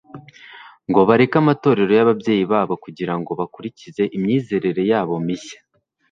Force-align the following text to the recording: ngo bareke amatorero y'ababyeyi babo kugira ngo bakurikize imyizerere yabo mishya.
ngo 0.89 1.01
bareke 1.09 1.35
amatorero 1.43 1.91
y'ababyeyi 1.97 2.43
babo 2.51 2.73
kugira 2.83 3.13
ngo 3.19 3.31
bakurikize 3.39 4.03
imyizerere 4.15 4.81
yabo 4.91 5.15
mishya. 5.25 5.59